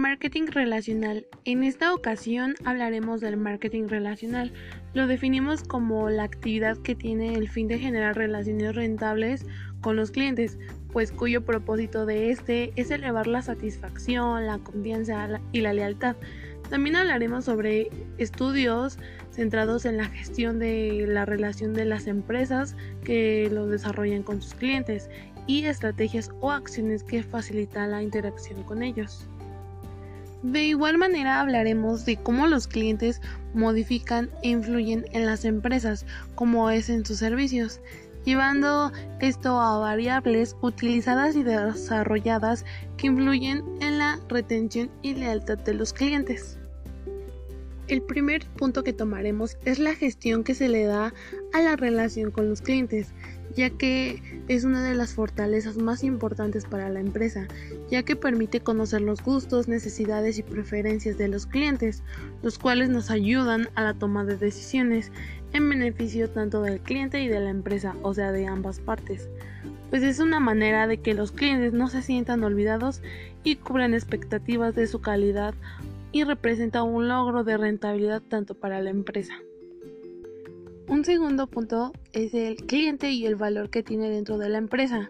[0.00, 1.26] marketing relacional.
[1.44, 4.52] En esta ocasión hablaremos del marketing relacional.
[4.94, 9.46] Lo definimos como la actividad que tiene el fin de generar relaciones rentables
[9.82, 10.58] con los clientes,
[10.92, 16.16] pues cuyo propósito de este es elevar la satisfacción, la confianza y la lealtad.
[16.70, 18.98] También hablaremos sobre estudios
[19.30, 22.74] centrados en la gestión de la relación de las empresas
[23.04, 25.10] que lo desarrollan con sus clientes
[25.46, 29.28] y estrategias o acciones que facilitan la interacción con ellos.
[30.42, 33.20] De igual manera hablaremos de cómo los clientes
[33.52, 37.80] modifican e influyen en las empresas, como es en sus servicios,
[38.24, 38.90] llevando
[39.20, 42.64] esto a variables utilizadas y desarrolladas
[42.96, 46.58] que influyen en la retención y lealtad de los clientes.
[47.88, 51.12] El primer punto que tomaremos es la gestión que se le da
[51.52, 53.12] a la relación con los clientes,
[53.56, 57.46] ya que es una de las fortalezas más importantes para la empresa,
[57.90, 62.02] ya que permite conocer los gustos, necesidades y preferencias de los clientes,
[62.42, 65.10] los cuales nos ayudan a la toma de decisiones
[65.52, 69.28] en beneficio tanto del cliente y de la empresa, o sea, de ambas partes.
[69.90, 73.02] Pues es una manera de que los clientes no se sientan olvidados
[73.42, 75.54] y cubran expectativas de su calidad
[76.12, 79.34] y representa un logro de rentabilidad tanto para la empresa.
[80.90, 85.08] Un segundo punto es el cliente y el valor que tiene dentro de la empresa.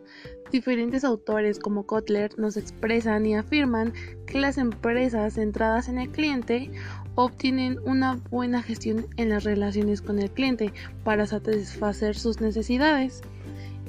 [0.52, 3.94] Diferentes autores como Kotler nos expresan y afirman
[4.26, 6.70] que las empresas centradas en el cliente
[7.14, 10.70] obtienen una buena gestión en las relaciones con el cliente
[11.02, 13.22] para satisfacer sus necesidades.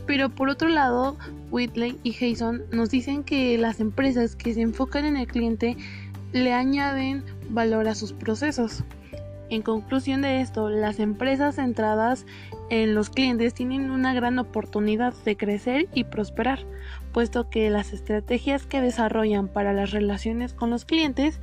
[0.07, 1.17] Pero por otro lado,
[1.51, 5.75] Whitley y Jason nos dicen que las empresas que se enfocan en el cliente
[6.31, 8.85] le añaden valor a sus procesos.
[9.51, 12.25] En conclusión de esto, las empresas centradas
[12.69, 16.59] en los clientes tienen una gran oportunidad de crecer y prosperar,
[17.11, 21.41] puesto que las estrategias que desarrollan para las relaciones con los clientes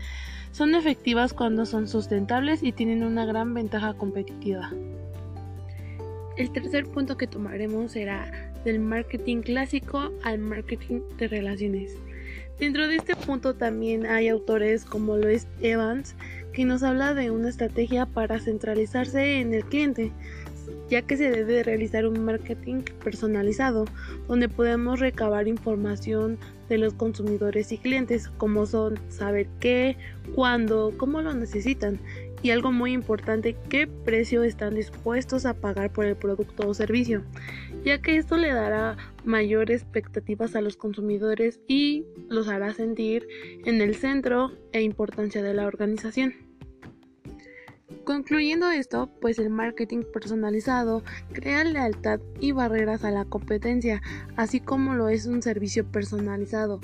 [0.53, 4.73] son efectivas cuando son sustentables y tienen una gran ventaja competitiva.
[6.39, 8.33] El tercer punto que tomaremos será
[8.64, 11.95] del marketing clásico al marketing de relaciones.
[12.58, 16.17] Dentro de este punto también hay autores como Lois Evans
[16.53, 20.13] que nos habla de una estrategia para centralizarse en el cliente,
[20.89, 23.85] ya que se debe realizar un marketing personalizado,
[24.27, 26.39] donde podemos recabar información
[26.69, 29.97] de los consumidores y clientes, como son saber qué,
[30.35, 31.98] cuándo, cómo lo necesitan
[32.42, 37.22] y algo muy importante, qué precio están dispuestos a pagar por el producto o servicio,
[37.84, 43.26] ya que esto le dará mayores expectativas a los consumidores y los hará sentir
[43.64, 46.34] en el centro e importancia de la organización.
[48.04, 51.02] Concluyendo esto, pues el marketing personalizado
[51.34, 54.00] crea lealtad y barreras a la competencia,
[54.34, 56.80] así como lo es un servicio personalizado,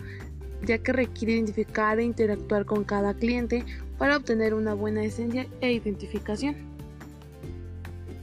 [0.67, 3.65] ya que requiere identificar e interactuar con cada cliente
[3.99, 6.57] para obtener una buena esencia e identificación.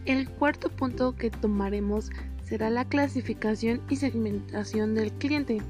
[0.06, 2.10] El cuarto punto que tomaremos
[2.44, 5.62] será la clasificación y segmentación del cliente.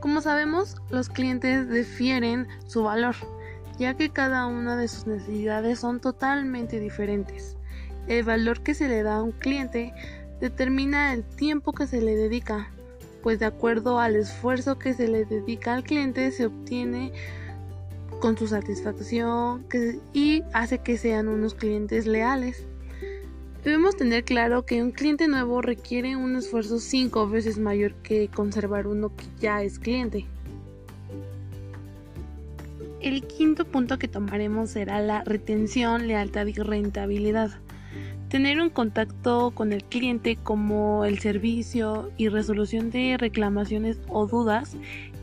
[0.00, 3.14] Como sabemos, los clientes difieren su valor
[3.78, 7.56] ya que cada una de sus necesidades son totalmente diferentes.
[8.06, 9.92] El valor que se le da a un cliente
[10.40, 12.70] determina el tiempo que se le dedica,
[13.22, 17.12] pues de acuerdo al esfuerzo que se le dedica al cliente se obtiene
[18.22, 19.66] con su satisfacción
[20.14, 22.64] y hace que sean unos clientes leales.
[23.64, 28.86] Debemos tener claro que un cliente nuevo requiere un esfuerzo cinco veces mayor que conservar
[28.86, 30.24] uno que ya es cliente.
[33.00, 37.50] El quinto punto que tomaremos será la retención, lealtad y rentabilidad.
[38.28, 44.76] Tener un contacto con el cliente como el servicio y resolución de reclamaciones o dudas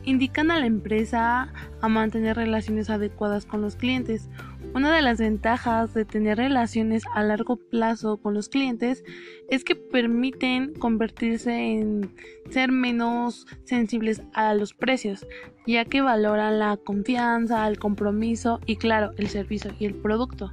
[0.04, 4.28] indican a la empresa a mantener relaciones adecuadas con los clientes.
[4.74, 9.04] Una de las ventajas de tener relaciones a largo plazo con los clientes
[9.48, 12.14] es que permiten convertirse en
[12.50, 15.26] ser menos sensibles a los precios,
[15.66, 20.50] ya que valoran la confianza, el compromiso y claro, el servicio y el producto.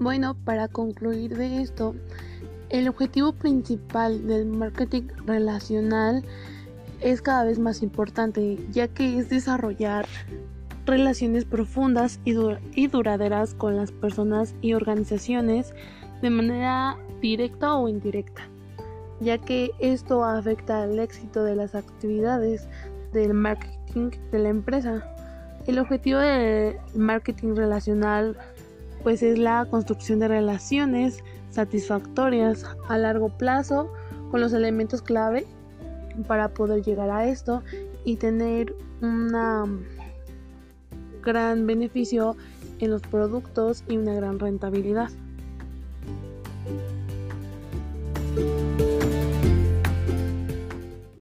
[0.00, 1.94] Bueno, para concluir de esto,
[2.70, 6.24] el objetivo principal del marketing relacional es
[7.22, 10.06] cada vez más importante, ya que es desarrollar
[10.86, 15.74] relaciones profundas y, duraderas con las personas y organizaciones
[16.22, 18.42] de manera directa o indirecta,
[19.20, 22.68] ya que esto afecta al éxito de las actividades
[23.12, 25.04] del marketing de la empresa.
[25.66, 28.36] El objetivo del marketing relacional
[29.02, 33.92] pues es la construcción de relaciones satisfactorias a largo plazo
[34.30, 35.46] con los elementos clave
[36.26, 37.62] para poder llegar a esto
[38.04, 39.80] y tener un um,
[41.22, 42.36] gran beneficio
[42.78, 45.10] en los productos y una gran rentabilidad.